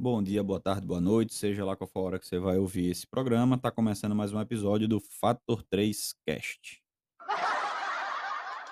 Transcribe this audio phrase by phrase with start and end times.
[0.00, 2.56] Bom dia, boa tarde, boa noite, seja lá qual for a hora que você vai
[2.56, 3.56] ouvir esse programa.
[3.56, 6.80] Está começando mais um episódio do Fator 3 Cast.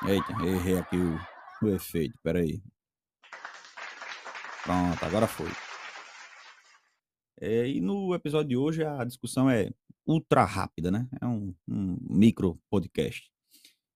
[0.07, 1.19] Eita, errei aqui o,
[1.67, 2.63] o efeito, peraí.
[4.63, 5.51] Pronto, agora foi.
[7.41, 9.71] É, e no episódio de hoje a discussão é
[10.07, 11.09] ultra rápida, né?
[11.21, 13.31] É um, um micro podcast.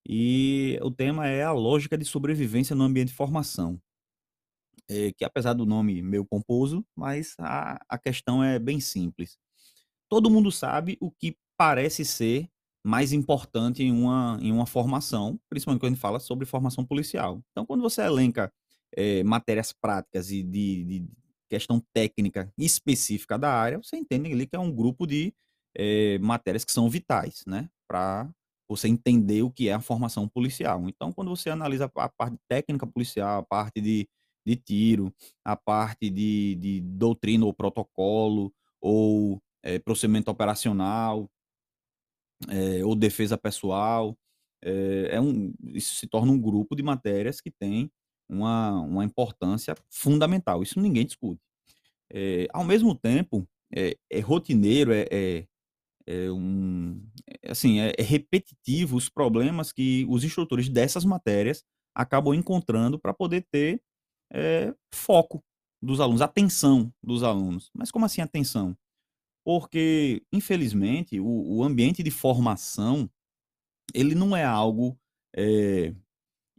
[0.07, 3.79] E o tema é a lógica de sobrevivência no ambiente de formação
[4.91, 9.37] é, que apesar do nome meio pomposo, mas a, a questão é bem simples.
[10.09, 12.49] Todo mundo sabe o que parece ser
[12.83, 17.41] mais importante em uma, em uma formação, principalmente quando a gente fala sobre formação policial.
[17.51, 18.51] Então, quando você elenca
[18.93, 21.09] é, matérias práticas e de, de,
[21.51, 25.33] questão técnica específica da área, você entende ali que é um grupo de
[25.75, 27.69] é, matérias que são vitais, né?
[27.87, 28.29] Para
[28.69, 30.87] você entender o que é a formação policial.
[30.87, 34.07] Então, quando você analisa a parte técnica policial, a parte de
[34.45, 35.13] de tiro,
[35.45, 41.29] a parte de, de doutrina ou protocolo, ou é, procedimento operacional,
[42.49, 44.17] é, ou defesa pessoal.
[44.63, 47.91] É, um, isso se torna um grupo de matérias que tem
[48.31, 50.63] uma, uma importância fundamental.
[50.63, 51.41] Isso ninguém discute.
[52.53, 55.47] ao mesmo tempo, é, rotineiro, é, é,
[56.05, 57.01] é um,
[57.47, 61.63] assim, é, é repetitivo os problemas que os instrutores dessas matérias
[61.95, 63.81] acabam encontrando para poder ter
[64.31, 65.43] é, foco
[65.81, 67.69] dos alunos, atenção dos alunos.
[67.73, 68.77] Mas como assim atenção?
[69.43, 73.09] Porque, infelizmente, o, o ambiente de formação
[73.93, 74.97] ele não é algo
[75.35, 75.93] é,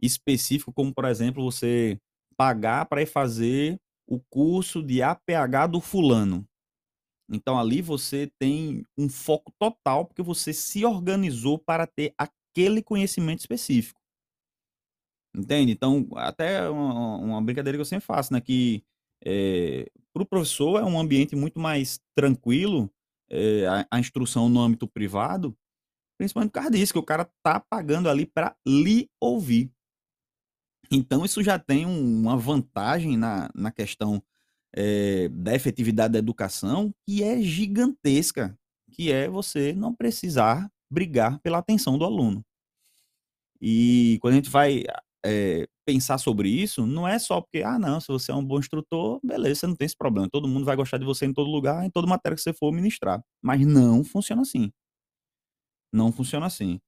[0.05, 1.99] específico, como, por exemplo, você
[2.37, 6.45] pagar para fazer o curso de APH do fulano.
[7.29, 13.39] Então, ali você tem um foco total, porque você se organizou para ter aquele conhecimento
[13.39, 13.99] específico.
[15.35, 15.71] Entende?
[15.71, 18.41] Então, até uma, uma brincadeira que eu sempre faço, né?
[18.41, 18.83] Que
[19.25, 22.91] é, para o professor é um ambiente muito mais tranquilo
[23.31, 25.57] é, a, a, instrução no âmbito privado,
[26.19, 29.71] principalmente por causa disso, que o cara tá pagando ali para lhe ouvir.
[30.91, 34.21] Então, isso já tem um, uma vantagem na, na questão
[34.75, 38.57] é, da efetividade da educação que é gigantesca,
[38.91, 42.43] que é você não precisar brigar pela atenção do aluno.
[43.61, 44.83] E quando a gente vai
[45.25, 48.59] é, pensar sobre isso, não é só porque, ah, não, se você é um bom
[48.59, 50.29] instrutor, beleza, você não tem esse problema.
[50.29, 52.71] Todo mundo vai gostar de você em todo lugar, em toda matéria que você for
[52.71, 53.23] ministrar.
[53.41, 54.71] Mas não funciona assim.
[55.91, 56.79] Não funciona assim.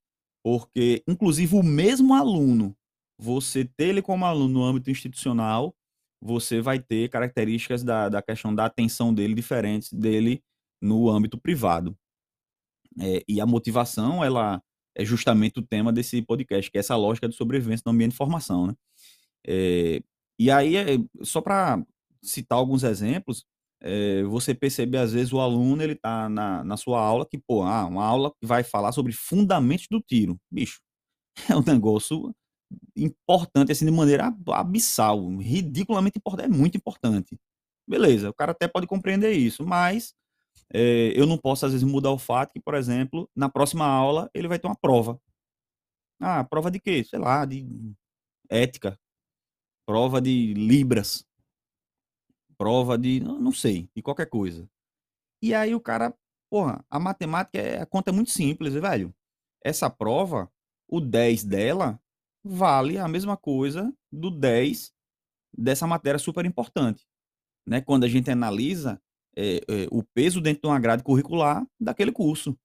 [0.43, 2.75] Porque, inclusive, o mesmo aluno,
[3.17, 5.75] você ter ele como aluno no âmbito institucional,
[6.21, 10.43] você vai ter características da, da questão da atenção dele diferentes dele
[10.81, 11.97] no âmbito privado.
[12.99, 14.61] É, e a motivação, ela
[14.95, 18.17] é justamente o tema desse podcast, que é essa lógica de sobrevivência no ambiente de
[18.17, 18.75] formação, né?
[19.47, 20.01] É,
[20.39, 21.83] e aí, é, só para
[22.23, 23.45] citar alguns exemplos,
[23.81, 27.63] é, você percebe, às vezes, o aluno, ele tá na, na sua aula, que, pô,
[27.63, 30.39] ah, uma aula que vai falar sobre fundamentos do tiro.
[30.51, 30.79] Bicho,
[31.49, 32.33] é um negócio
[32.95, 37.39] importante, assim, de maneira abissal, ridiculamente importante, é muito importante.
[37.87, 40.13] Beleza, o cara até pode compreender isso, mas
[40.73, 44.29] é, eu não posso, às vezes, mudar o fato que, por exemplo, na próxima aula
[44.33, 45.19] ele vai ter uma prova.
[46.19, 47.03] Ah, prova de quê?
[47.03, 47.65] Sei lá, de
[48.49, 48.97] ética,
[49.85, 51.25] prova de libras,
[52.57, 54.67] prova de, não sei, de qualquer coisa.
[55.41, 56.15] E aí o cara,
[56.49, 59.13] porra, a matemática, é, a conta é muito simples, velho.
[59.63, 60.51] Essa prova,
[60.87, 61.99] o 10 dela
[62.45, 64.93] vale a mesma coisa do 10
[65.57, 67.03] dessa matéria super importante.
[67.67, 67.81] Né?
[67.81, 69.01] Quando a gente analisa
[69.35, 72.57] é, é, o peso dentro de uma grade curricular daquele curso.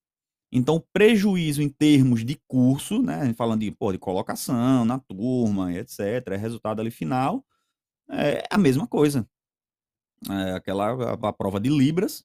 [0.53, 6.37] Então, prejuízo em termos de curso, né, falando de, pô, de colocação na turma, etc.,
[6.39, 7.45] resultado ali final,
[8.11, 9.29] é a mesma coisa.
[10.29, 12.25] É aquela a, a prova de Libras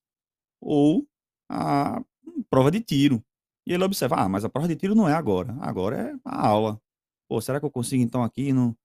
[0.59, 1.07] ou
[1.49, 2.01] a
[2.49, 3.23] prova de tiro.
[3.67, 6.47] E ele observa, ah, mas a prova de tiro não é agora, agora é a
[6.47, 6.81] aula.
[7.29, 8.77] Pô, será que eu consigo então aqui no,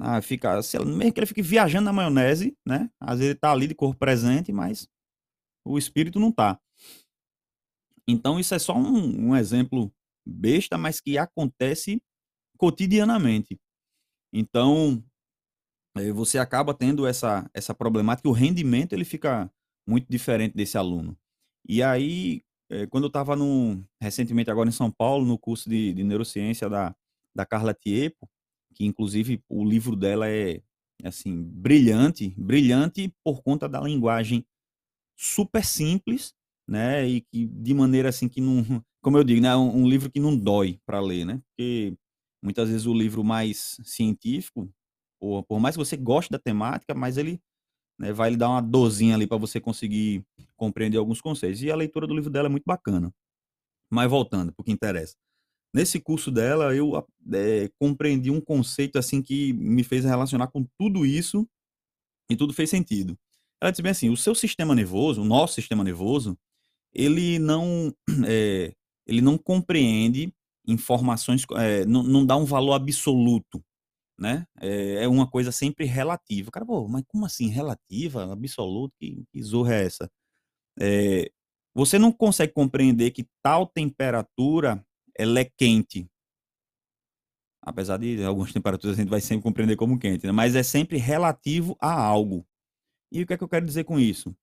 [0.00, 0.54] ah, fica,
[0.84, 2.90] mesmo que ele fique viajando na maionese, né?
[3.00, 4.88] Às vezes ele tá ali de corpo presente, mas
[5.66, 6.60] o espírito não está.
[8.06, 9.92] Então, isso é só um, um exemplo
[10.26, 12.00] besta, mas que acontece
[12.58, 13.60] cotidianamente.
[14.32, 15.02] Então,
[15.96, 19.50] eh, você acaba tendo essa, essa problemática, o rendimento ele fica
[19.86, 21.16] muito diferente desse aluno.
[21.68, 23.36] E aí, eh, quando eu estava
[24.00, 26.94] recentemente agora em São Paulo, no curso de, de neurociência da,
[27.34, 28.28] da Carla Tiepo,
[28.74, 30.62] que inclusive o livro dela é
[31.04, 34.44] assim brilhante, brilhante por conta da linguagem
[35.16, 36.34] super simples,
[36.68, 37.06] né?
[37.08, 38.64] E que de maneira assim que não
[39.02, 41.42] como eu digo, né, um, um livro que não dói para ler, né?
[41.48, 41.94] Porque
[42.42, 44.68] muitas vezes o livro mais científico,
[45.20, 47.40] por, por mais que você goste da temática, mas ele
[47.98, 50.24] né, vai lhe dar uma dozinha ali para você conseguir
[50.56, 51.62] compreender alguns conceitos.
[51.62, 53.12] E a leitura do livro dela é muito bacana.
[53.90, 55.16] Mas voltando para o que interessa.
[55.74, 61.06] Nesse curso dela, eu é, compreendi um conceito assim que me fez relacionar com tudo
[61.06, 61.48] isso
[62.30, 63.18] e tudo fez sentido.
[63.60, 66.36] Ela disse bem assim: o seu sistema nervoso, o nosso sistema nervoso,
[66.92, 67.94] ele não,
[68.26, 68.74] é,
[69.06, 70.34] ele não compreende
[70.66, 73.64] informações, é, não, não dá um valor absoluto,
[74.18, 74.46] né?
[74.60, 76.50] É, uma coisa sempre relativa.
[76.50, 78.94] Cara, pô, mas como assim relativa, absoluto?
[79.00, 80.10] Que, que zorra é essa?
[80.80, 81.30] É,
[81.74, 84.84] você não consegue compreender que tal temperatura
[85.16, 86.08] ela é quente.
[87.60, 90.32] Apesar de algumas temperaturas a gente vai sempre compreender como quente, né?
[90.32, 92.46] mas é sempre relativo a algo.
[93.10, 94.34] E o que é que eu quero dizer com isso?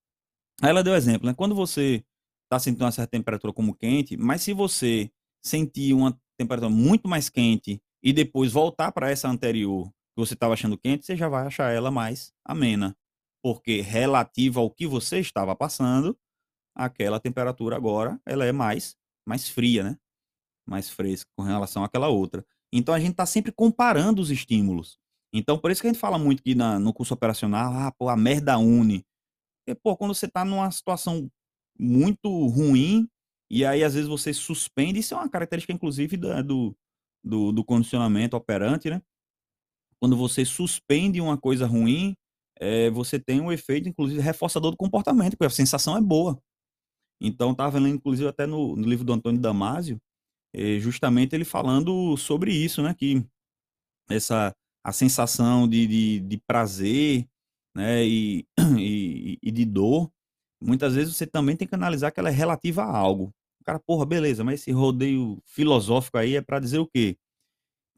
[0.61, 1.33] Aí ela deu exemplo, né?
[1.33, 2.03] Quando você
[2.45, 5.11] está sentindo uma certa temperatura como quente, mas se você
[5.43, 10.53] sentir uma temperatura muito mais quente e depois voltar para essa anterior que você estava
[10.53, 12.95] achando quente, você já vai achar ela mais amena,
[13.41, 16.17] porque relativa ao que você estava passando,
[16.75, 19.97] aquela temperatura agora ela é mais mais fria, né?
[20.69, 22.45] Mais fresca com relação àquela outra.
[22.71, 24.99] Então a gente está sempre comparando os estímulos.
[25.33, 28.09] Então por isso que a gente fala muito que na, no curso operacional, ah, pô,
[28.09, 29.05] a merda une.
[29.65, 31.29] Porque, pô, quando você está numa situação
[31.79, 33.07] muito ruim,
[33.49, 36.75] e aí às vezes você suspende, isso é uma característica inclusive da, do,
[37.23, 39.01] do, do, condicionamento operante, né?
[39.99, 42.15] Quando você suspende uma coisa ruim,
[42.59, 46.41] é, você tem um efeito, inclusive, reforçador do comportamento, porque a sensação é boa.
[47.21, 49.99] Então, estava lendo, inclusive, até no, no, livro do Antônio Damasio,
[50.79, 52.93] justamente ele falando sobre isso, né?
[52.93, 53.23] Que
[54.09, 57.27] essa a sensação de, de, de prazer
[57.75, 58.45] né, e,
[58.77, 60.11] e, e de dor,
[60.61, 63.33] muitas vezes você também tem que analisar que ela é relativa a algo.
[63.61, 67.17] O cara, porra, beleza, mas esse rodeio filosófico aí é para dizer o quê?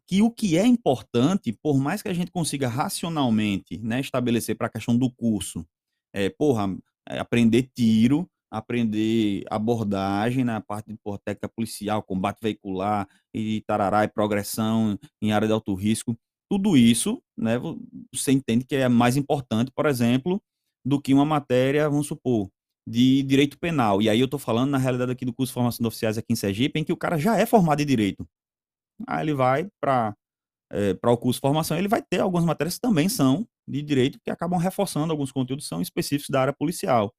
[0.07, 4.67] Que o que é importante, por mais que a gente consiga racionalmente né, estabelecer para
[4.67, 5.65] a questão do curso,
[6.13, 6.75] é, porra,
[7.07, 14.07] é aprender tiro, aprender abordagem na parte de técnica policial, combate veicular e tarará e
[14.09, 16.15] progressão em área de alto risco.
[16.49, 17.57] Tudo isso, né,
[18.13, 20.41] você entende que é mais importante, por exemplo,
[20.85, 22.49] do que uma matéria, vamos supor,
[22.87, 24.01] de direito penal.
[24.01, 26.33] E aí eu estou falando, na realidade, aqui do curso de formação de oficiais aqui
[26.33, 28.27] em Sergipe, em que o cara já é formado em direito.
[29.07, 30.15] Aí ele vai para
[30.71, 33.81] é, para o curso de formação, ele vai ter algumas matérias que também são de
[33.81, 37.13] direito, que acabam reforçando alguns conteúdos são específicos da área policial.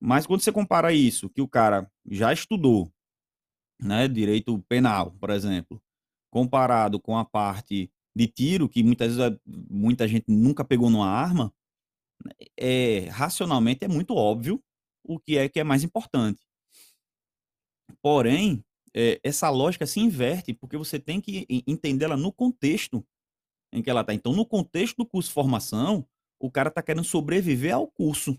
[0.00, 2.92] Mas quando você compara isso, que o cara já estudou,
[3.80, 5.82] né, direito penal, por exemplo,
[6.30, 11.52] comparado com a parte de tiro, que muitas vezes muita gente nunca pegou numa arma,
[12.56, 14.62] é, racionalmente é muito óbvio
[15.04, 16.40] o que é que é mais importante.
[18.02, 18.64] Porém,
[18.94, 23.04] é, essa lógica se inverte porque você tem que entendê-la no contexto
[23.72, 24.14] em que ela está.
[24.14, 26.06] Então, no contexto do curso de formação,
[26.40, 28.38] o cara está querendo sobreviver ao curso.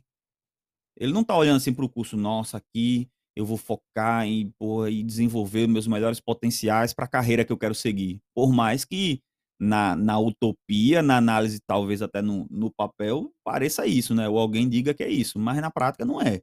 [1.00, 4.90] Ele não está olhando assim para o curso, nossa, aqui eu vou focar em porra,
[4.90, 8.20] e desenvolver meus melhores potenciais para a carreira que eu quero seguir.
[8.36, 9.22] Por mais que
[9.60, 14.28] na, na utopia, na análise, talvez até no, no papel, pareça isso, né?
[14.28, 16.42] Ou alguém diga que é isso, mas na prática não é.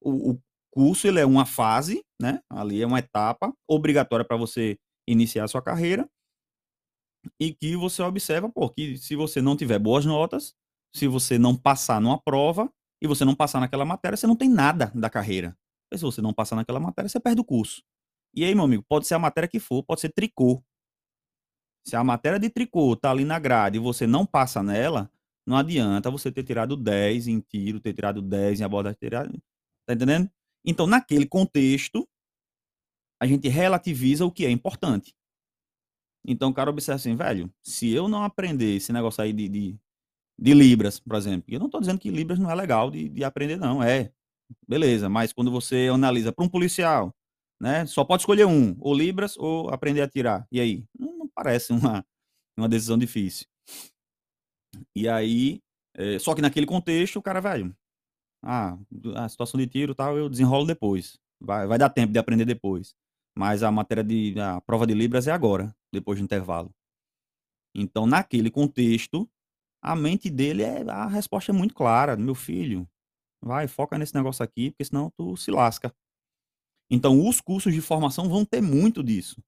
[0.00, 0.40] O, o
[0.72, 2.40] curso ele é uma fase, né?
[2.50, 4.76] Ali é uma etapa obrigatória para você
[5.08, 6.08] iniciar a sua carreira
[7.40, 10.54] e que você observa, pô, que se você não tiver boas notas,
[10.94, 14.48] se você não passar numa prova e você não passar naquela matéria, você não tem
[14.48, 15.56] nada da carreira.
[15.92, 17.82] E se você não passar naquela matéria, você perde o curso.
[18.34, 20.62] E aí, meu amigo, pode ser a matéria que for, pode ser tricô,
[21.86, 25.08] se a matéria de tricô tá ali na grade e você não passa nela,
[25.46, 29.30] não adianta você ter tirado 10 em tiro, ter tirado 10 em abordagem, tirado...
[29.86, 30.28] tá entendendo?
[30.64, 32.06] Então, naquele contexto,
[33.22, 35.14] a gente relativiza o que é importante.
[36.26, 39.78] Então, o cara observa assim, velho, se eu não aprender esse negócio aí de, de,
[40.38, 43.24] de Libras, por exemplo, eu não estou dizendo que Libras não é legal de, de
[43.24, 44.12] aprender, não, é.
[44.68, 47.12] Beleza, mas quando você analisa para um policial,
[47.60, 50.46] né, só pode escolher um, ou Libras ou aprender a tirar.
[50.52, 50.84] E aí?
[51.36, 52.04] parece uma,
[52.56, 53.46] uma decisão difícil.
[54.94, 55.60] E aí,
[55.94, 57.76] é, só que naquele contexto, o cara, velho,
[58.42, 58.78] ah,
[59.16, 61.18] a situação de tiro tal, eu desenrolo depois.
[61.40, 62.94] Vai, vai dar tempo de aprender depois.
[63.36, 64.34] Mas a matéria de.
[64.40, 66.70] a prova de Libras é agora, depois do intervalo.
[67.74, 69.28] Então, naquele contexto,
[69.86, 70.82] a mente dele é.
[70.90, 72.16] A resposta é muito clara.
[72.16, 72.88] Meu filho,
[73.42, 75.94] vai, foca nesse negócio aqui, porque senão tu se lasca.
[76.90, 79.42] Então, os cursos de formação vão ter muito disso.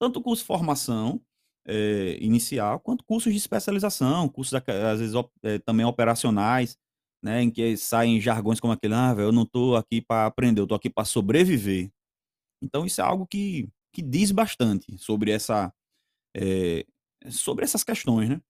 [0.00, 1.20] Tanto curso de formação,
[1.66, 6.76] é, inicial, quanto cursos de especialização, cursos às vezes é, também operacionais,
[7.22, 10.60] né, em que saem jargões como aquele, ah, velho, eu não estou aqui para aprender,
[10.60, 11.90] eu estou aqui para sobreviver.
[12.62, 15.72] Então isso é algo que, que diz bastante sobre essa
[16.36, 16.86] é,
[17.30, 18.40] sobre essas questões, né?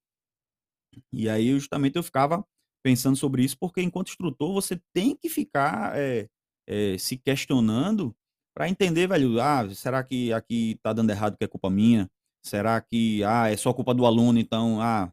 [1.12, 2.44] E aí justamente eu ficava
[2.82, 6.28] pensando sobre isso, porque enquanto instrutor você tem que ficar é,
[6.66, 8.14] é, se questionando
[8.54, 12.08] para entender, velho, ah, será que aqui tá dando errado que é culpa minha?
[12.44, 15.12] Será que, ah, é só culpa do aluno, então, ah,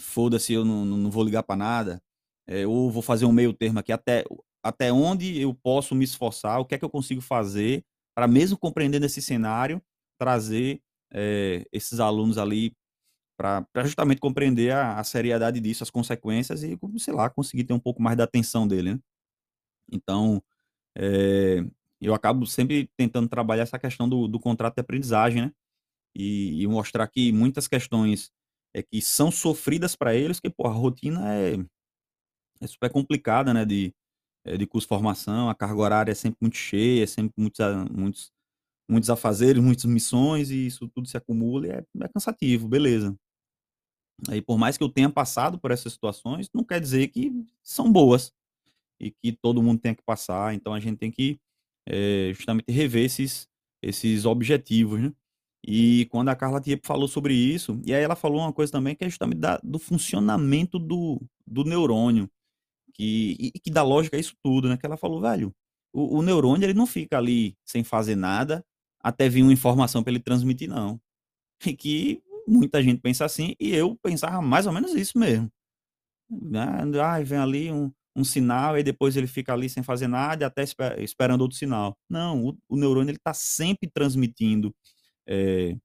[0.00, 2.02] foda-se, eu não, não vou ligar para nada?
[2.48, 4.24] É, ou vou fazer um meio termo aqui, até,
[4.62, 7.84] até onde eu posso me esforçar, o que é que eu consigo fazer
[8.16, 9.82] para, mesmo compreendendo esse cenário,
[10.18, 10.80] trazer
[11.12, 12.72] é, esses alunos ali
[13.36, 17.78] para justamente compreender a, a, seriedade disso, as consequências e, sei lá, conseguir ter um
[17.78, 19.00] pouco mais da atenção dele, né?
[19.92, 20.42] Então,
[20.96, 21.64] é,
[22.00, 25.52] eu acabo sempre tentando trabalhar essa questão do, do contrato de aprendizagem, né?
[26.14, 28.32] E, e, mostrar que muitas questões
[28.74, 31.56] é que são sofridas para eles, que pô, a rotina é,
[32.60, 33.64] é super complicada, né?
[33.64, 33.94] De,
[34.44, 37.60] é, de curso de formação, a carga horária é sempre muito cheia, é sempre muitos,
[37.90, 38.32] muitos,
[38.88, 43.16] muitos afazeres, muitas missões, e isso tudo se acumula e é, é cansativo, beleza.
[44.28, 47.32] Aí, por mais que eu tenha passado por essas situações, não quer dizer que
[47.62, 48.32] são boas
[48.98, 50.54] e que todo mundo tenha que passar.
[50.54, 51.38] Então, a gente tem que
[51.86, 53.48] é, justamente rever esses,
[53.82, 55.12] esses objetivos, né?
[55.66, 58.94] E quando a Carla Tiepo falou sobre isso, e aí ela falou uma coisa também
[58.94, 62.30] que é justamente da, do funcionamento do, do neurônio,
[62.94, 64.76] que, e, que dá lógica a isso tudo, né?
[64.76, 65.54] Que ela falou, velho,
[65.92, 68.64] o, o neurônio ele não fica ali sem fazer nada
[69.00, 71.00] até vir uma informação para ele transmitir, não.
[71.66, 75.50] E que muita gente pensa assim, e eu pensava mais ou menos isso mesmo.
[76.30, 76.66] Né?
[77.02, 80.62] Ah, vem ali um, um sinal, e depois ele fica ali sem fazer nada, até
[80.62, 81.96] esper esperando outro sinal.
[82.08, 84.74] Não, o, o neurônio está sempre transmitindo
[85.28, 85.76] é,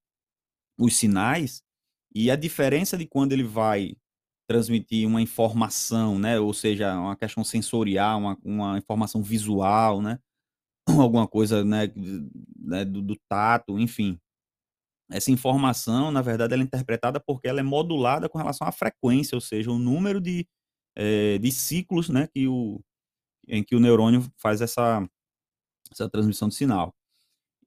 [0.77, 1.62] os sinais,
[2.13, 3.96] e a diferença de quando ele vai
[4.48, 10.20] transmitir uma informação, né, ou seja, uma questão sensorial, uma, uma informação visual, né,
[11.00, 11.91] alguma coisa, né,
[12.60, 14.20] né do, do tato, enfim,
[15.12, 19.36] essa informação, na verdade, ela é interpretada porque ela é modulada com relação à frequência,
[19.36, 20.48] ou seja, o número de,
[20.96, 22.82] é, de ciclos né, que o,
[23.48, 25.08] em que o neurônio faz essa,
[25.91, 26.94] essa transmissão de sinal.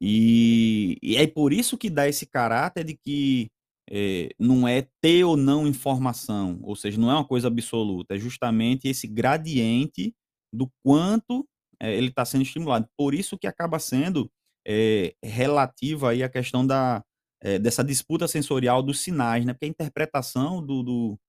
[0.01, 3.51] E, e é por isso que dá esse caráter de que
[3.91, 8.19] é, não é ter ou não informação, ou seja, não é uma coisa absoluta, é
[8.19, 10.15] justamente esse gradiente
[10.53, 11.47] do quanto
[11.81, 12.89] é, ele está sendo estimulado.
[12.97, 14.31] Por isso que acaba sendo
[14.67, 17.05] é, relativa aí a questão da,
[17.45, 19.53] é, dessa disputa sensorial dos sinais, né?
[19.53, 21.21] Porque a interpretação do, do,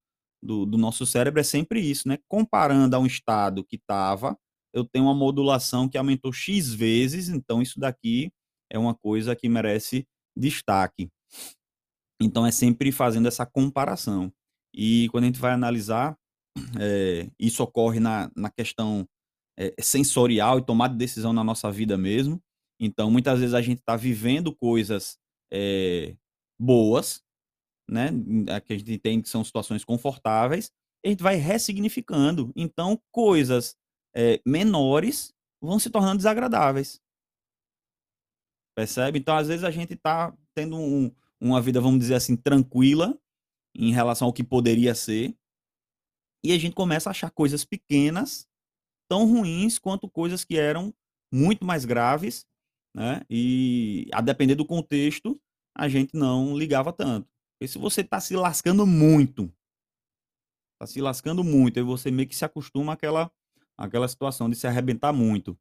[0.41, 2.17] do, do nosso cérebro é sempre isso, né?
[2.29, 4.37] Comparando a um estado que estava,
[4.73, 8.31] eu tenho uma modulação que aumentou X vezes, então isso daqui
[8.71, 10.07] é uma coisa que merece
[10.37, 11.09] destaque.
[12.21, 14.31] Então é sempre fazendo essa comparação.
[14.73, 16.17] E quando a gente vai analisar,
[16.79, 19.05] é, isso ocorre na, na questão
[19.59, 22.41] é, sensorial e tomada de decisão na nossa vida mesmo.
[22.79, 25.17] Então, muitas vezes a gente está vivendo coisas
[25.51, 26.15] é,
[26.59, 27.23] boas,
[27.89, 28.09] né?
[28.65, 30.71] Que a gente entende que são situações confortáveis,
[31.05, 32.51] a gente vai ressignificando.
[32.55, 33.77] Então, coisas
[34.15, 36.99] é, menores vão se tornando desagradáveis.
[38.75, 39.19] Percebe?
[39.19, 43.17] Então, às vezes, a gente está tendo um, uma vida, vamos dizer assim, tranquila
[43.75, 45.35] em relação ao que poderia ser.
[46.43, 48.47] E a gente começa a achar coisas pequenas
[49.09, 50.93] tão ruins quanto coisas que eram
[51.31, 52.45] muito mais graves
[52.95, 53.21] né?
[53.29, 55.39] E a depender do contexto,
[55.75, 57.27] a gente não ligava tanto.
[57.53, 59.53] Porque se você está se lascando muito,
[60.73, 63.29] está se lascando muito, aí você meio que se acostuma àquela,
[63.77, 65.59] àquela situação de se arrebentar muito.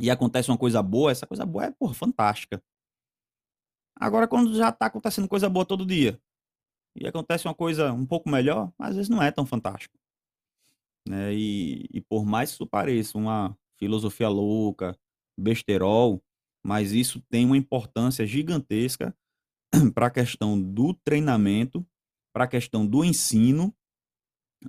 [0.00, 2.62] E acontece uma coisa boa, essa coisa boa é, porra, fantástica.
[3.94, 6.18] Agora, quando já está acontecendo coisa boa todo dia,
[6.96, 9.98] e acontece uma coisa um pouco melhor, às vezes não é tão fantástico.
[11.06, 11.34] Né?
[11.34, 14.98] E, e por mais que isso pareça uma filosofia louca,
[15.36, 16.22] besterol,
[16.68, 19.16] mas isso tem uma importância gigantesca
[19.94, 21.82] para a questão do treinamento,
[22.30, 23.74] para a questão do ensino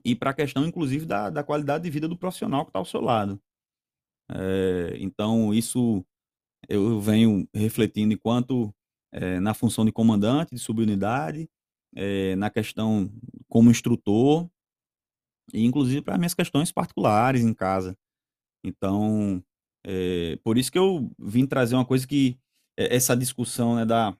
[0.05, 2.85] e para a questão, inclusive, da, da qualidade de vida do profissional que está ao
[2.85, 3.37] seu lado.
[4.31, 6.05] É, então, isso
[6.69, 8.73] eu venho refletindo enquanto
[9.11, 11.49] é, na função de comandante, de subunidade,
[11.93, 13.11] é, na questão
[13.49, 14.49] como instrutor,
[15.53, 17.93] e inclusive para minhas questões particulares em casa.
[18.63, 19.43] Então,
[19.85, 22.39] é, por isso que eu vim trazer uma coisa que
[22.77, 24.15] é, essa discussão né, da,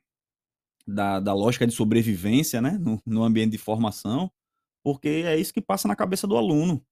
[0.88, 4.32] da, da, lógica de sobrevivência né, no, no, ambiente de formação,
[4.84, 6.84] porque é isso que passa na cabeça do aluno.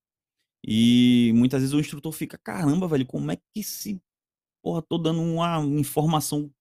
[0.65, 4.01] E muitas vezes o instrutor fica, caramba, velho, como é que se.
[4.63, 6.51] Porra, tô dando uma informação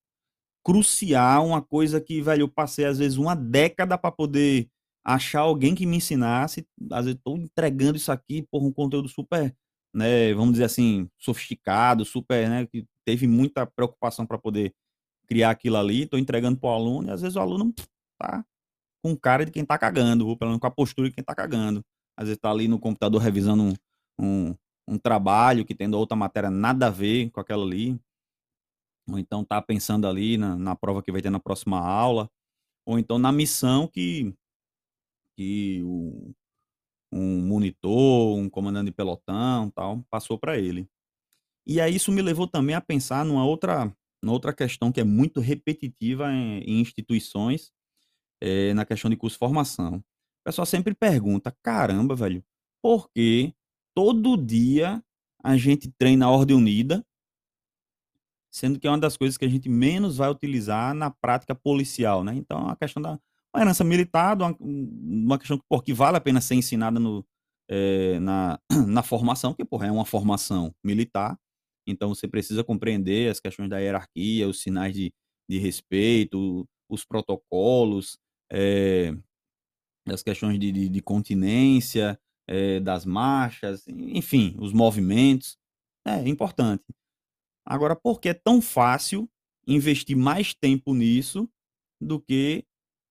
[0.64, 4.68] crucial, uma coisa que, velho, eu passei às vezes uma década para poder
[5.04, 6.66] achar alguém que me ensinasse.
[6.92, 9.56] Às vezes tô entregando isso aqui, porra, um conteúdo super
[9.96, 14.74] né, vamos dizer assim, sofisticado, super, né, que teve muita preocupação para poder
[15.26, 17.74] criar aquilo ali, estou entregando para o aluno, e às vezes o aluno
[18.18, 18.44] tá
[19.02, 21.34] com cara de quem está cagando, ou pelo menos com a postura de quem está
[21.34, 21.82] cagando.
[22.14, 23.74] Às vezes está ali no computador revisando um,
[24.20, 24.54] um,
[24.86, 27.98] um, trabalho que tendo outra matéria nada a ver com aquela ali.
[29.08, 32.28] Ou então está pensando ali na, na prova que vai ter na próxima aula.
[32.84, 34.34] Ou então na missão que,
[35.36, 36.34] que o,
[37.12, 40.88] um monitor, um comandante de pelotão tal, passou para ele.
[41.66, 45.04] E aí isso me levou também a pensar numa outra, numa outra questão que é
[45.04, 47.72] muito repetitiva em, em instituições,
[48.40, 49.96] é, na questão de curso formação.
[49.96, 50.04] O
[50.44, 52.44] pessoal sempre pergunta: caramba, velho,
[52.82, 53.52] por que
[53.94, 55.02] todo dia
[55.42, 57.04] a gente treina a ordem unida,
[58.50, 62.24] sendo que é uma das coisas que a gente menos vai utilizar na prática policial,
[62.24, 62.34] né?
[62.34, 63.18] Então, a questão da
[63.56, 67.24] uma herança militar, uma, uma questão que, por, que vale a pena ser ensinada no,
[67.68, 71.38] é, na, na formação, que porra, é uma formação militar,
[71.86, 75.12] então você precisa compreender as questões da hierarquia, os sinais de,
[75.48, 78.18] de respeito, os protocolos,
[78.52, 79.14] é,
[80.06, 85.56] as questões de, de, de continência, é, das marchas, enfim, os movimentos.
[86.06, 86.84] É importante.
[87.64, 89.28] Agora, por que é tão fácil
[89.66, 91.48] investir mais tempo nisso
[92.00, 92.64] do que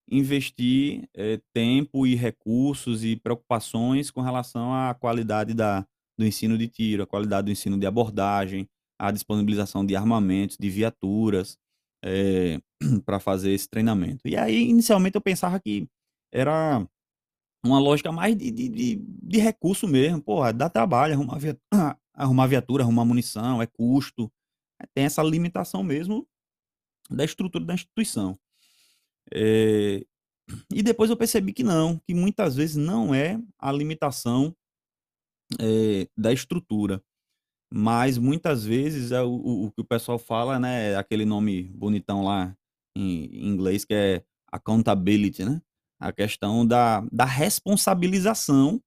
[0.10, 5.86] investir é, tempo e recursos e preocupações com relação à qualidade da,
[6.18, 8.68] do ensino de tiro, a qualidade do ensino de abordagem,
[9.00, 11.58] a disponibilização de armamentos, de viaturas,
[12.04, 12.60] é, eh,
[13.06, 14.28] para fazer esse treinamento.
[14.28, 15.88] E aí, inicialmente, eu pensava que
[16.32, 16.88] era
[17.66, 20.22] uma lógica mais de, de, de, de recurso mesmo.
[20.22, 21.64] Pô, dá trabalho arrumar viatura,
[22.14, 24.32] arrumar, viatura, arrumar munição, é custo.
[24.94, 26.28] Tem essa limitação mesmo
[27.10, 28.38] da estrutura da instituição.
[29.34, 30.06] É,
[30.74, 34.56] e depois eu percebi que não, que muitas vezes não é a limitação
[35.60, 37.04] é, da estrutura,
[37.74, 41.64] mas muitas vezes é o, o, o, que o pessoal fala, né, é aquele nome
[41.64, 42.56] bonitão lá
[42.96, 45.62] em, em inglês que é accountability, né?
[46.00, 48.82] A questão da, da responsabilização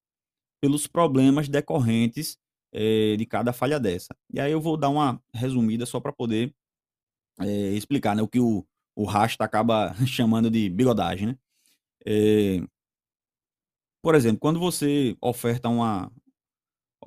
[0.61, 2.39] pelos problemas decorrentes
[2.73, 4.15] é, de cada falha dessa.
[4.33, 6.55] E aí eu vou dar uma resumida só para poder
[7.75, 8.67] explicar né, o que o,
[8.99, 11.39] o Rasta acaba chamando de bigodagem, né?
[12.05, 12.61] É,
[14.03, 16.11] por exemplo, quando você oferta uma.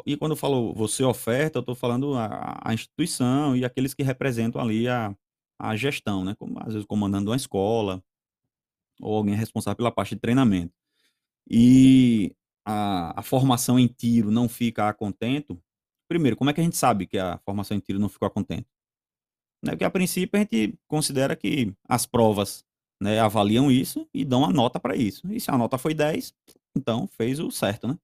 [0.05, 4.03] E quando eu falo você oferta, eu estou falando a, a, instituição e aqueles que
[4.03, 5.15] representam ali a,
[5.59, 6.35] a gestão, né?
[6.35, 8.01] Como, às vezes comandando uma escola
[9.01, 10.73] ou alguém responsável pela parte de treinamento.
[11.49, 15.61] E a, a formação em tiro não fica a contento.
[16.09, 18.31] Primeiro, como é que a gente sabe que a formação em tiro não ficou a
[18.31, 18.67] contento?
[19.63, 22.65] Né, porque a princípio a gente considera que as provas
[23.01, 25.31] né, avaliam isso e dão a nota para isso.
[25.31, 26.33] E se a nota foi 10,
[26.75, 27.97] então fez o certo, né?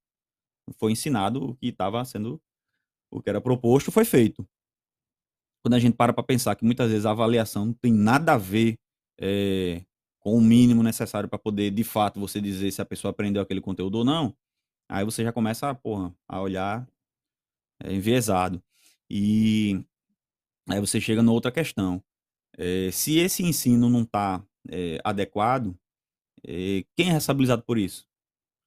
[0.78, 2.42] Foi ensinado o que estava sendo,
[3.12, 4.48] o que era proposto foi feito.
[5.64, 8.38] Quando a gente para para pensar que muitas vezes a avaliação não tem nada a
[8.38, 8.78] ver
[9.20, 9.84] é,
[10.20, 13.62] com o mínimo necessário para poder, de fato, você dizer se a pessoa aprendeu aquele
[13.62, 14.36] conteúdo ou não,
[14.90, 16.88] aí você já começa porra, a olhar
[17.84, 18.62] é, enviesado.
[19.10, 19.84] E
[20.70, 22.04] Aí você chega na outra questão.
[22.58, 25.78] É, se esse ensino não está é, eh, adequado,
[26.46, 28.08] é, quem é responsabilizado por isso?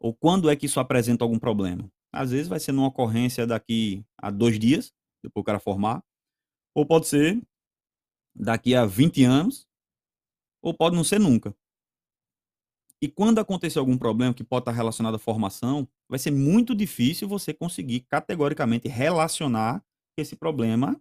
[0.00, 1.90] Ou quando é que isso apresenta algum problema?
[2.12, 6.02] Às vezes vai ser numa ocorrência daqui a dois dias, depois o cara formar,
[6.74, 7.40] ou pode ser
[8.34, 9.66] daqui a 20 anos,
[10.62, 11.54] ou pode não ser nunca.
[13.02, 17.26] E quando acontecer algum problema que pode estar relacionado à formação, vai ser muito difícil
[17.26, 19.82] você conseguir categoricamente relacionar
[20.16, 21.00] esse problema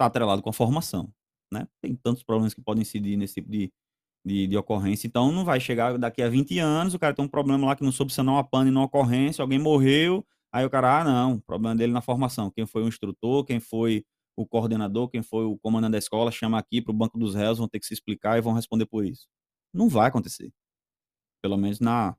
[0.00, 1.12] está atrelado com a formação,
[1.52, 1.68] né?
[1.82, 3.70] Tem tantos problemas que podem incidir nesse tipo de,
[4.24, 5.06] de, de, ocorrência.
[5.06, 7.84] Então, não vai chegar daqui a 20 anos, o cara tem um problema lá que
[7.84, 11.76] não soube sanar uma pane na ocorrência, alguém morreu, aí o cara, ah, não, problema
[11.76, 12.50] dele na formação.
[12.50, 14.04] Quem foi o instrutor, quem foi
[14.36, 17.58] o coordenador, quem foi o comandante da escola, chama aqui para o banco dos réus,
[17.58, 19.28] vão ter que se explicar e vão responder por isso.
[19.72, 20.50] Não vai acontecer.
[21.42, 22.16] Pelo menos na,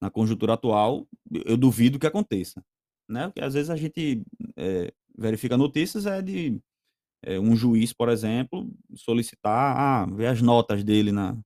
[0.00, 1.06] na conjuntura atual,
[1.46, 2.62] eu duvido que aconteça.
[3.08, 3.26] Né?
[3.28, 4.22] Porque às vezes a gente
[4.56, 6.60] é, verifica notícias é de
[7.22, 11.36] é, um juiz, por exemplo, solicitar, ah, ver as notas dele na,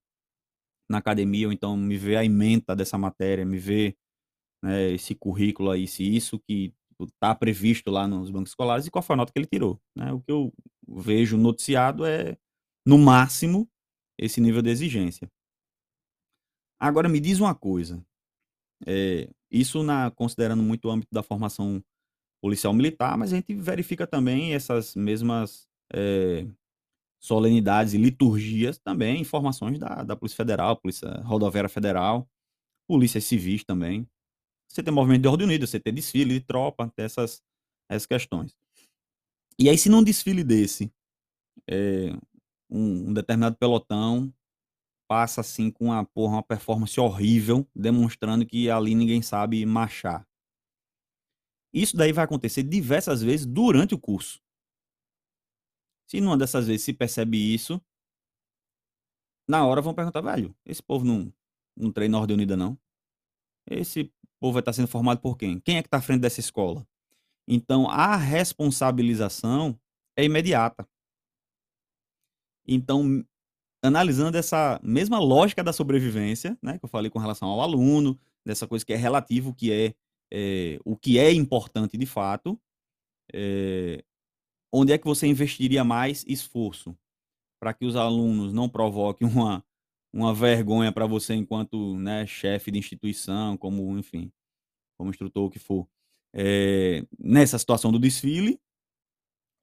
[0.88, 3.96] na academia, ou então me ver a ementa dessa matéria, me ver
[4.62, 9.02] né, esse currículo aí, se isso que está previsto lá nos bancos escolares e qual
[9.02, 9.80] foi a nota que ele tirou.
[9.94, 10.12] Né?
[10.12, 10.52] O que eu
[10.88, 12.38] vejo noticiado é,
[12.86, 13.68] no máximo,
[14.18, 15.30] esse nível de exigência.
[16.80, 18.02] Agora, me diz uma coisa.
[18.86, 21.82] É, isso na, considerando muito o âmbito da formação
[22.42, 26.46] policial militar, mas a gente verifica também essas mesmas é,
[27.20, 32.28] solenidades e liturgias também, informações da, da Polícia Federal, Polícia Rodoviária Federal,
[32.88, 34.08] polícias civis também.
[34.68, 37.42] Você tem movimento de ordem unida, você tem desfile de tropa, tem essas,
[37.88, 38.54] essas questões.
[39.58, 40.92] E aí, se num desfile desse,
[41.68, 42.12] é,
[42.70, 44.32] um, um, determinado pelotão
[45.08, 50.26] passa assim com uma, porra, uma performance horrível, demonstrando que ali ninguém sabe marchar.
[51.72, 54.40] Isso daí vai acontecer diversas vezes durante o curso.
[56.06, 57.80] Se numa dessas vezes se percebe isso,
[59.48, 61.32] na hora vão perguntar, velho, esse povo não,
[61.76, 62.78] não treina Ordem Unida, não?
[63.68, 65.60] Esse povo vai estar sendo formado por quem?
[65.60, 66.86] Quem é que está à frente dessa escola?
[67.48, 69.78] Então, a responsabilização
[70.16, 70.88] é imediata.
[72.66, 73.24] Então,
[73.82, 78.66] analisando essa mesma lógica da sobrevivência, né, que eu falei com relação ao aluno, dessa
[78.66, 79.94] coisa que é relativo, que é,
[80.32, 82.60] é o que é importante de fato,
[83.32, 84.04] é,
[84.72, 86.96] onde é que você investiria mais esforço
[87.60, 89.64] para que os alunos não provoquem uma,
[90.12, 94.30] uma vergonha para você enquanto né, chefe de instituição, como, enfim,
[94.98, 95.88] como instrutor, o que for,
[96.34, 98.60] é, nessa situação do desfile,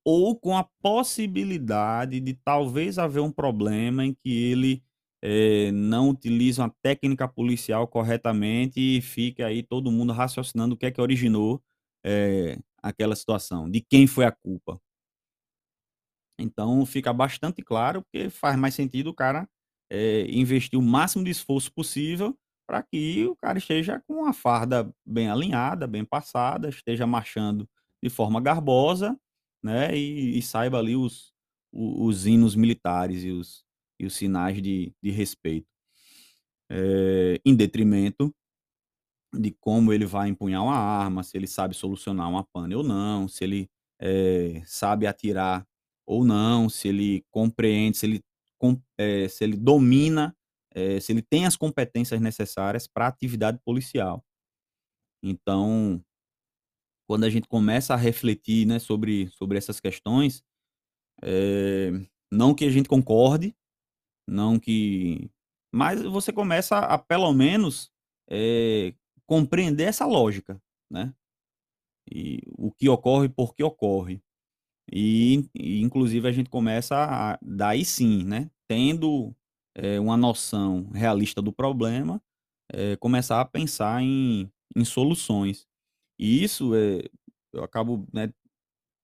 [0.06, 4.84] ou com a possibilidade de talvez haver um problema em que ele
[5.22, 10.86] é, não utiliza uma técnica policial corretamente e fica aí todo mundo raciocinando o que
[10.86, 11.64] é que originou
[12.06, 14.80] é, aquela situação, de quem foi a culpa.
[16.40, 19.48] Então fica bastante claro, porque faz mais sentido o cara
[19.92, 24.90] é, investir o máximo de esforço possível para que o cara esteja com a farda
[25.06, 27.70] bem alinhada, bem passada, esteja marchando
[28.02, 29.18] de forma garbosa,
[29.64, 29.96] né?
[29.96, 31.34] E, e saiba ali os,
[31.72, 33.66] os, os, hinos militares e os,
[34.00, 35.68] e os sinais de, de respeito.
[36.72, 38.34] É, em detrimento
[39.34, 43.28] de como ele vai empunhar uma arma, se ele sabe solucionar uma pane ou não,
[43.28, 43.70] se ele
[44.00, 45.66] é, sabe atirar
[46.06, 48.24] ou não, se ele compreende, se ele
[48.98, 50.36] é, se ele domina,
[50.74, 54.24] é, se ele tem as competências necessárias para a atividade policial.
[55.22, 56.04] Então,
[57.08, 60.44] quando a gente começa a refletir né, sobre, sobre essas questões,
[61.22, 61.92] é,
[62.32, 63.56] não que a gente concorde,
[64.28, 65.30] não que.
[65.74, 67.92] Mas você começa a, pelo menos,
[68.30, 68.94] é,
[69.26, 71.14] compreender essa lógica, né?
[72.12, 74.22] E o que ocorre, por que ocorre.
[74.92, 78.50] E, e, inclusive, a gente começa a, daí sim, né?
[78.68, 79.36] Tendo
[79.76, 82.22] é, uma noção realista do problema,
[82.72, 85.68] é, começar a pensar em, em soluções.
[86.20, 87.02] E isso é,
[87.54, 88.32] eu acabo né,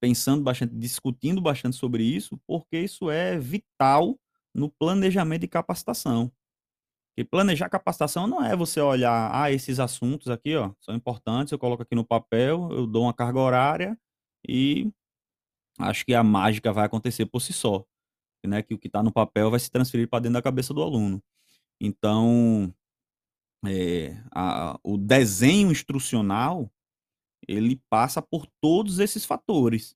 [0.02, 4.20] pensando bastante, discutindo bastante sobre isso, porque isso é vital
[4.56, 6.32] no planejamento de capacitação.
[7.18, 11.60] E planejar capacitação não é você olhar, ah, esses assuntos aqui, ó, são importantes, eu
[11.60, 14.00] coloco aqui no papel, eu dou uma carga horária
[14.48, 14.90] e
[15.80, 17.86] acho que a mágica vai acontecer por si só,
[18.46, 18.62] né?
[18.62, 21.24] Que o que está no papel vai se transferir para dentro da cabeça do aluno.
[21.82, 22.74] Então,
[23.66, 26.70] é, a, o desenho instrucional
[27.48, 29.96] ele passa por todos esses fatores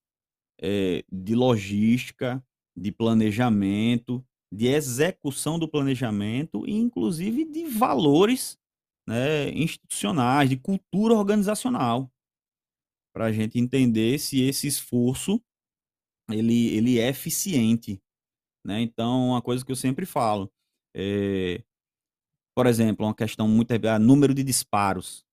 [0.60, 2.44] é, de logística,
[2.76, 8.58] de planejamento, de execução do planejamento e, inclusive, de valores
[9.08, 12.10] né, institucionais, de cultura organizacional,
[13.14, 15.42] para a gente entender se esse esforço
[16.30, 18.02] ele, ele é eficiente.
[18.66, 18.82] Né?
[18.82, 20.52] Então, uma coisa que eu sempre falo,
[20.96, 21.62] é,
[22.56, 25.26] por exemplo, uma questão muito é número de disparos.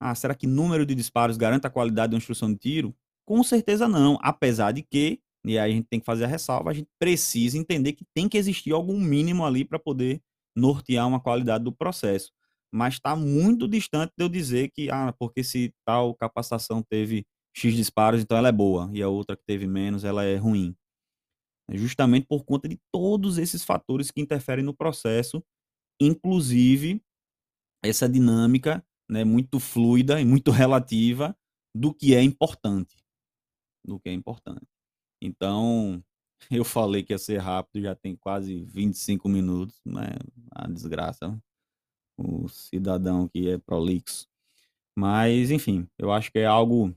[0.00, 2.94] Ah, será que número de disparos garante a qualidade da instrução de tiro?
[3.24, 6.70] Com certeza não, apesar de que, e aí a gente tem que fazer a ressalva,
[6.70, 10.20] a gente precisa entender que tem que existir algum mínimo ali para poder
[10.56, 12.32] nortear uma qualidade do processo.
[12.72, 17.74] Mas está muito distante de eu dizer que, ah, porque se tal capacitação teve X
[17.74, 20.74] disparos, então ela é boa, e a outra que teve menos, ela é ruim.
[21.68, 25.42] É justamente por conta de todos esses fatores que interferem no processo,
[26.00, 27.02] inclusive
[27.84, 31.36] essa dinâmica né, muito fluida e muito relativa
[31.74, 32.96] do que é importante.
[33.84, 34.66] Do que é importante.
[35.20, 36.02] Então,
[36.50, 40.08] eu falei que ia ser rápido, já tem quase 25 minutos, né?
[40.50, 41.38] A desgraça.
[42.16, 44.26] O cidadão que é prolixo.
[44.96, 46.94] Mas, enfim, eu acho que é algo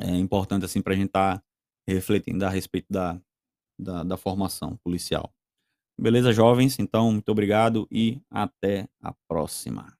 [0.00, 1.44] é, importante assim para a gente estar tá
[1.88, 3.20] refletindo a respeito da,
[3.78, 5.32] da, da formação policial.
[5.98, 6.78] Beleza, jovens?
[6.78, 9.96] Então, muito obrigado e até a próxima.